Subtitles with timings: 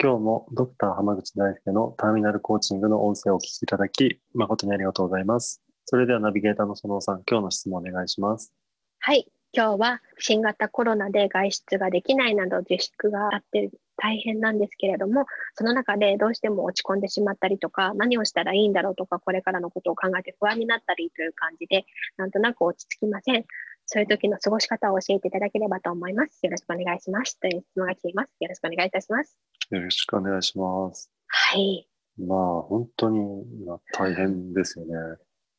[0.00, 5.60] 今日もドクター濱口大輔のターミナルコーチングの音声をお聞きいただき誠にありがとうございます。
[5.86, 8.52] それではナビゲーターのそのさん今日の質問お願いします。
[9.00, 9.26] はい。
[9.52, 23.44] 今日は新型コロナで外出ができないなど自粛があって大変なんですけれども、その中でどうしても落ち込んでしまったりとか、何をしたらいいんだろうとか、これからのことを考えて不安になったりという感じで、なんとなく落ち着きません。
[23.90, 26.40] そういう時の過ごし方を教えていただければと思います。
[26.42, 27.40] よろしくお願いします。
[27.40, 28.28] という質問が来ています。
[28.38, 29.38] よろしくお願いいたします。
[29.70, 31.10] よろしくお願いします。
[31.26, 31.88] はい。
[32.18, 33.18] まあ、本当に、
[33.66, 34.92] まあ、大変ですよね。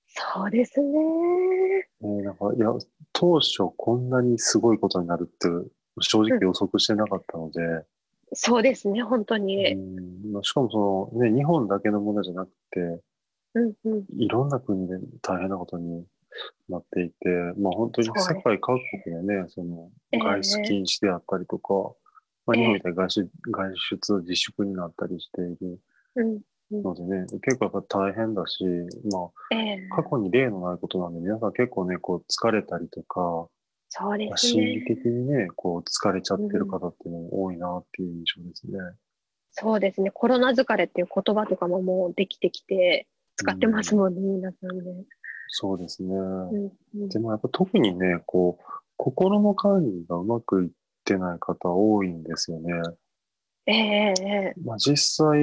[0.09, 0.99] そうですね。
[2.01, 2.67] えー、なんかいや
[3.13, 5.47] 当初こんなにすごいことになるって
[5.99, 7.85] 正直予測してなかったので、うん
[8.33, 9.75] そうですね、本当に。
[10.43, 13.01] しかもその、ね、日本だけのものじゃなくて、
[13.55, 16.05] うんうん、いろんな国で大変なことに
[16.69, 21.83] なっていて、まあ、本当に世界各国でね、その外出禁止であったりとか、えー、
[22.45, 25.79] まあ、日本みたいに外出,、外出自粛になったりしている
[26.71, 28.63] のでね、結構やっぱ大変だし、
[29.11, 33.47] まあ、えー、過去に例のないことなんで、皆さん結構ね、こう疲れたりとか、
[33.89, 34.63] そうですね。
[34.63, 38.77] 心理的にね、こう疲れちゃってる方っていうのも多いなっていう印象ですね。
[39.51, 40.11] そうですね。
[40.11, 45.05] コロナ疲れっていう言葉とかももうできてきて、使ってますもんね、皆さんね。
[45.49, 46.15] そうですね。
[46.15, 48.63] うんうん、でもやっぱ特にね、こう、
[48.97, 50.69] 心の管理がうまくいっ
[51.03, 52.73] てない方多いんですよね。
[53.65, 55.39] ええー、まあ実際、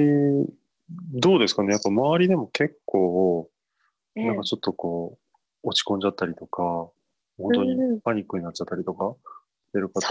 [1.13, 1.71] どうですかね。
[1.71, 3.49] やっぱ周りでも結構、
[4.15, 5.17] なんかちょっとこ
[5.63, 6.89] う、落ち込んじゃったりとか、
[7.37, 9.15] 本当にパニックになっちゃったりとか
[9.69, 10.01] してる方、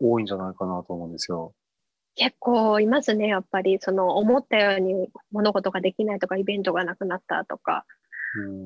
[0.00, 1.52] 多いんじゃないかなと思うんですよ。
[2.14, 3.78] 結構いますね、やっぱり。
[3.78, 7.82] その思ったように物事ができないとか、イベントがなくなったとか、ん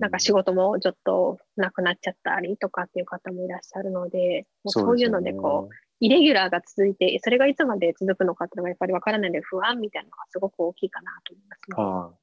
[0.01, 11.85] なんか仕事もちょっとなくなっちゃったりとかっていう方もいらっしゃるので、もうそういうのでこう、イレギュラーが続いて、それがいつまで続くのかっていうのがやっぱりわからないので、不安みたいなのがすごく大きいかなと思いますね。
[11.85, 12.21] はあ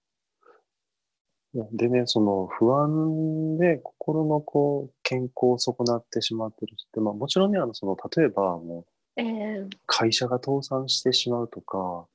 [1.71, 8.85] でね、その不安で心のこう健康を損なってしまってるって、まあ、もちろんね、あのその例えばも
[9.15, 12.05] う、会社が倒産してしまうとか、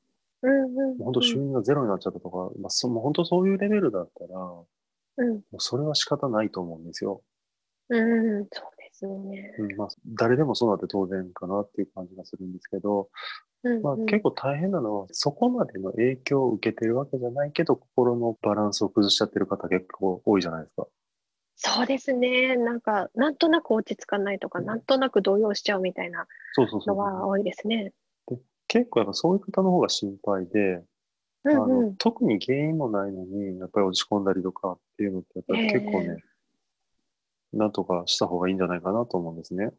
[0.42, 4.50] 本当収入がゼロになっちゃったとか、まあ、そもう本当そういうレベルだったら、
[5.22, 7.22] うん、もうそれは仕方ないと思うんですよ。
[7.88, 9.54] うん、そうですね。
[9.58, 13.08] うんまあ、誰でもそうなって当然かなっていう感じがするんですけど、
[13.82, 20.86] まあ、結構大変なのは、そこまでの影響を受けてるわけじゃないけど、心のバランスを崩しちゃってる方結構多いじゃないですか。
[21.54, 22.56] そうですね。
[22.56, 26.26] なんか、なんとなく落ち着かないとか、なんとなく動揺しちゃうみたいな
[26.58, 27.92] のが多いですね。
[28.26, 30.82] で結構やっぱそういう方の方が心配で、
[31.44, 36.22] うんうん、あの特に原因もないのに、やっぱり落ち込んだりとかっていうのって、やっぱり結構ね、
[37.52, 39.70] えー、なんとかした方がいいんじゃないかなと思うんですね。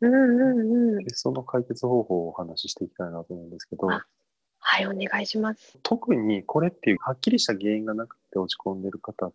[0.00, 1.04] うんうんうん。
[1.08, 3.86] その解決方法をお話ししていきたいなと思うんですけど。
[4.62, 5.78] はい、お願いします。
[5.82, 9.32] 特にこれっていうはっきりした原因がなくて落ち込んでる方っ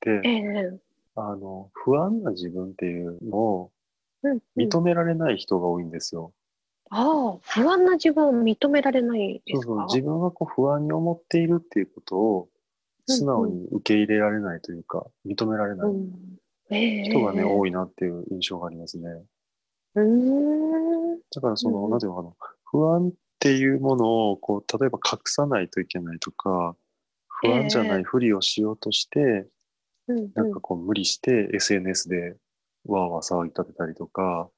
[0.00, 0.78] て、えー、
[1.16, 3.70] あの、不安な自分っていうのを
[4.56, 6.32] 認められない人が多いんですよ。
[6.94, 9.64] ああ、不安な自分を認められないですか？
[9.66, 12.48] そうそう、自分がこう不安に思っているっていうことを
[13.06, 15.92] 素直に受け入れられないというか、認められない。
[17.04, 19.04] 人がね、多いなっていう印象がありますね。
[19.94, 21.18] うん。
[21.34, 22.30] だからその、うん、なんていうのかな、
[22.64, 26.76] 不安っていうものを、こう、例えば隠さないといけないとか、
[27.28, 29.48] 不安じゃないふりをしようとして、
[30.08, 32.36] えー、なんかこう無理して SNS で
[32.86, 34.48] わーわー騒ぎ立てたりとか、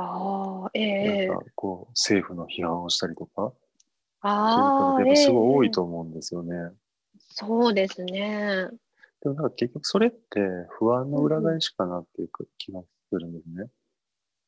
[0.00, 3.52] ああ、ええー、なんかこう政府の批判をしたりとか、
[4.20, 6.54] ああ、すごい多いと思うんですよね。
[6.54, 6.70] えー、
[7.30, 8.68] そうですね。
[9.22, 10.18] でもなんか結局それって
[10.78, 13.66] 不安の裏返しかなっていう気がするんですね。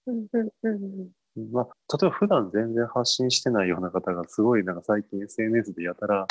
[0.06, 6.26] うんうんうんまあ、例えば普段全然発信してないような方がすごいなんか最近 SNS でやたら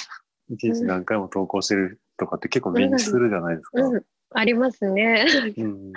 [0.49, 3.81] 一日何回も投稿してるとかって結構目にするじゃないですか。
[3.81, 5.25] うんうん、ありますね。
[5.57, 5.91] うん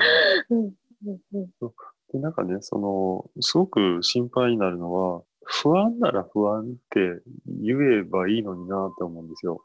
[2.12, 9.60] でなんかねそのすごく心配になるのは不安なら不安って言えばいいのになって思うんですよ。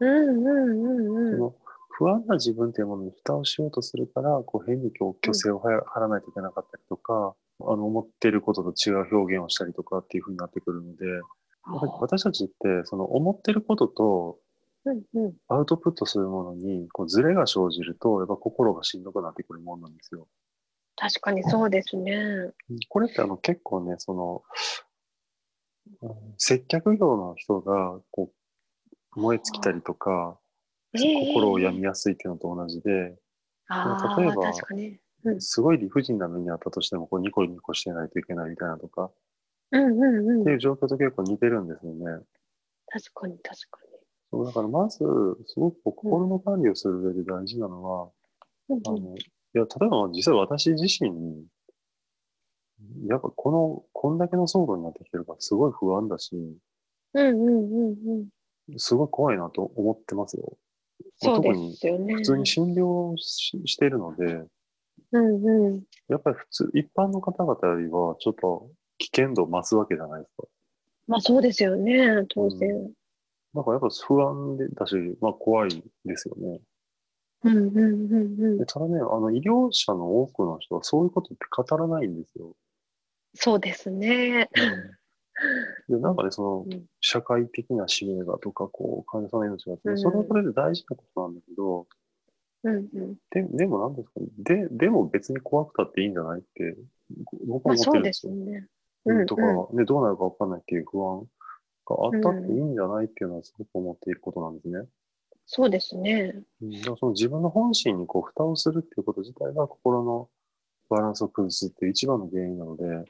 [0.00, 1.52] うんうんうんうん。
[1.90, 5.70] 不安な自分っていうものに蓋をしようとするから、こう変に虚勢を張
[6.00, 11.06] らないといけなかったりとか、あの思ってることと違う表現をしたりとかっていうふうになってくるので、
[12.00, 12.54] 私たちって
[12.84, 14.38] その思ってることと
[14.84, 15.34] うんうん。
[15.48, 20.28] アウトプットするものにこうズレが生じると、やっぱ心がしんどくなってくるもんなんですよ。
[20.96, 22.50] 確かにそうですね。
[22.88, 24.42] これってあの結構ね、その、
[26.02, 28.32] うん接客業の人がこ
[29.16, 30.36] う燃え尽きたりとか、
[30.92, 33.16] 心を病みやすいっていうのと同じで、
[33.68, 39.10] ああ、例えばすごい理不尽な目にあったとしても、こうニコニコしてないといけないみたいなとか、
[39.70, 40.40] うんうんうん。
[40.42, 42.24] っていう状況と結構似てるんですよね。
[42.88, 43.80] 確かに確か
[44.30, 44.98] そうだからまず、
[45.46, 48.10] すごく心の管理をする上で大事なのは、
[48.68, 48.80] うん。
[48.86, 49.14] あの、
[49.56, 51.46] いや、例えば実際私自身、
[53.08, 56.60] やっぱこの、こんだけの騒動になってきてるからすごい不安だし、うん
[57.14, 57.50] うんう
[57.86, 58.28] ん
[58.68, 58.78] うん。
[58.78, 60.58] すごい怖いなと思ってますよ。
[61.16, 62.16] そうですよね。
[62.16, 64.44] 普通に診療ししているので、
[65.12, 65.82] うんうん。
[66.08, 70.44] やっぱり普通、一般の方々よりはちょっと危険度を増すわけじゃないですか。
[71.06, 72.92] まあそうですよね、当然。
[73.54, 76.60] だからやっぱ不安でだし、まあ怖いですよね。
[77.48, 78.66] うんうんうんうんで。
[78.66, 82.54] ただね、あの医療者の多くの人はそういうことって語らないんですよ。
[83.34, 84.48] そうですね。
[85.88, 91.86] で、なんかね、そのうん、社会的な使命がとか、こう、患者さんの命があって、うんそれはそれで大事なことなんだけど、
[92.64, 93.14] うんうん。
[93.30, 96.76] ででもなんですかね、で、でも別に怖くたっていいんじゃないって、
[97.10, 98.32] 僕は思ってまあそうでるんですよ。
[98.32, 98.66] すね。
[99.04, 101.26] ううんんとか、ね、どうなるかわかんないっていう不安
[101.86, 104.80] があったっていいんじゃないっていうのはすごく思っていることなんですね。
[105.46, 106.42] そうですね。
[106.60, 110.28] うん、だからその自分の本心にこう蓋をするっていうこと自体が心の
[110.90, 113.04] バランスを崩すっていう一番の原因なので、うん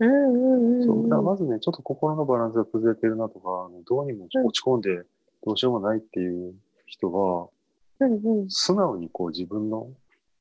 [0.00, 1.20] うんうんそうだ。
[1.22, 5.02] まずね、ちょっと心のバランスが崩れてるなとか、どうにも落ち込んで
[5.44, 6.54] どうしようもないっていう
[6.86, 7.48] 人は、
[8.00, 8.50] うんうん。
[8.50, 9.88] 素直にこう自分の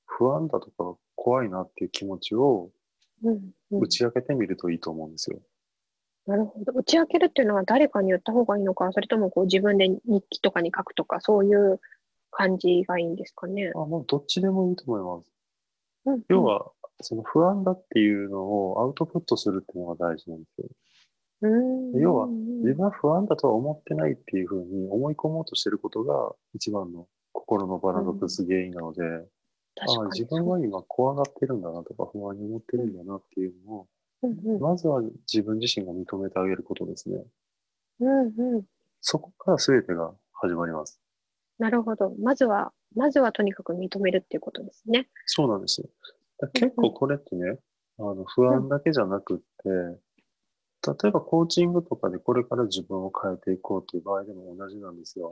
[0.05, 2.69] 不安だとか怖いなっていう気持ちを
[3.71, 5.39] 打ち明けてみるといいと思うんですよ。
[6.29, 6.73] なるほど。
[6.73, 11.79] 打ち明けるっていうのは誰かに言った方がいいのか、それともこう自分で日記とかに書くとか、そういう
[12.29, 13.71] 感じがいいんですかね。
[13.73, 15.31] あもうどっちでもいいと思います。
[16.05, 16.71] うんうん要は、
[17.01, 20.67] その不安だっていうのをアウトプットするっていうのが大事なんですよ。
[21.41, 29.01] うん要はうん自分は不安だとは思ってないっていうふうに思い込もうとしてることが一番の心のバランスを崩す原因なので、
[29.75, 33.87] 確かにああ自分は今怖がってるんだなとか不安に思ってるんだなっていうのを、
[34.21, 37.23] うんうんまずは自分自身が認めてあげることですね。
[37.99, 38.63] うんうん。
[39.01, 40.99] そこから全てが始まります。
[41.57, 42.13] なるほど。
[42.21, 45.07] まずは、まずはとにかく認めるっていうことですね。
[45.25, 45.83] そうなんです
[46.53, 47.59] 結構これってね、
[47.97, 49.43] あの不安だけじゃなくって、
[50.87, 55.31] 例えばコーチングとかでこれから自分を変えていこうという場合でも同じなんですよ。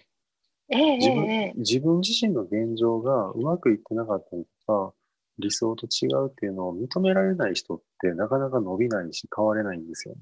[0.69, 4.93] ええ自分ええ自分自身の現状がうまくいってなかったりとか、
[5.39, 10.15] 理想と違うっていうのを認められない人ってなかなか伸びないし変われないんですよ。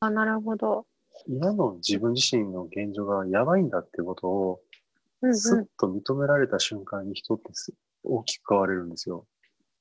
[0.00, 0.86] あ、なるほど。
[1.26, 4.60] 今の自分自身の現状がやばいんだってことを
[5.22, 7.72] うんうんすっと認められた瞬間に人ってす
[8.02, 9.26] 大きく変われるんですよ。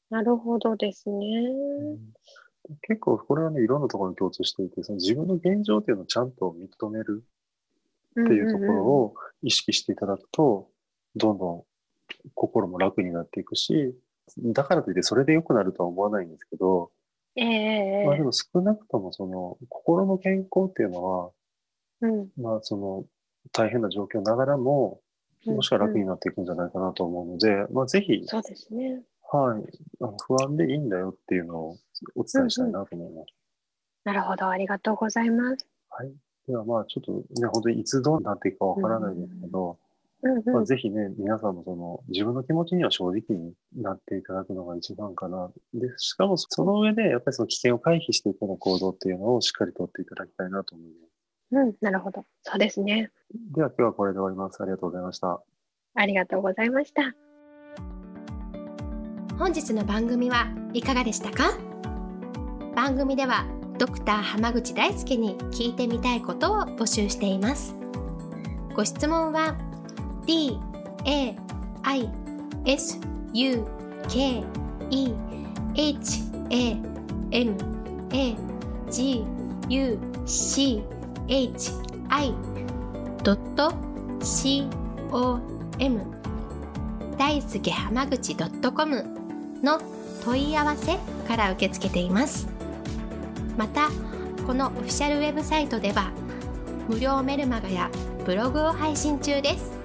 [0.09, 1.25] なるほどですね。
[2.81, 7.33] 結構これはね、いろんなところに共通していて、その自分の現状っていうのをちゃんと認めるっ
[8.21, 10.69] っていうところを意識していただくと、
[11.15, 11.63] どんどん
[12.35, 13.95] 心も楽になっていくし、
[14.37, 16.91] だからといってそれで良くなるとは思わないんですけど、
[17.35, 21.31] ええええまあでも少なくともその心の健康っていうのは、
[22.01, 23.05] うんまあその
[23.51, 25.01] 大変な状況ながらも、
[25.45, 29.01] もしか楽になっていくんじゃないかなと思うので、まあぜひ、そうですね。
[29.31, 29.63] はい、
[29.99, 31.77] あの不安でいいんだよっていうのを
[32.15, 33.33] お伝えしたいなと思います。
[34.05, 34.47] なるほど。
[34.47, 35.67] ありがとうございます。
[35.89, 36.13] はい。
[36.47, 39.79] ではまあちょっとね、本当にいつどうなっていくかわからないですけど、
[40.23, 45.51] うんうんまあ、ぜひね、皆さんもその自分の気持ちには正直になっていただくのが一番かな。
[45.73, 51.09] で、しかもその上で、やっぱりその危険を回避していくような行動っていうのをしっかりとっていただきたいなと思います。
[51.51, 52.25] うん、なるほど。
[52.41, 53.11] そうですね。
[53.53, 54.63] では今日はこれで終わります。
[54.63, 55.43] ありがとうございました。
[55.95, 57.13] ありがとうございました。
[59.37, 61.57] 本日の番組はいかがでしたか？
[62.75, 63.45] 番組では
[63.77, 67.75] ドクター濱口大輔に聞いてみたいことを募集しています
[68.75, 69.57] ご質問は
[70.25, 70.57] d
[71.05, 71.35] a
[71.83, 72.09] i
[72.65, 72.99] s
[73.33, 73.67] u
[74.07, 74.43] k
[74.89, 75.13] e
[75.75, 76.77] h a
[77.31, 77.57] m
[78.11, 78.35] a
[78.89, 79.25] g
[79.69, 80.83] u c
[81.27, 81.71] h
[82.09, 82.33] i
[83.23, 83.73] ドット
[84.21, 84.67] c
[85.11, 85.39] o
[85.79, 86.01] m
[87.17, 89.03] 大輔濱口 .com
[89.63, 89.79] の
[90.23, 92.47] 問い合わせから受け付けています。
[93.57, 93.89] また
[94.45, 96.11] このオフィシャルウェブサイトでは
[96.89, 97.89] 無料メルマガや
[98.25, 99.82] ブログを配信中です。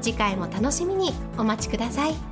[0.00, 2.29] 次回も楽しみにお待ちください。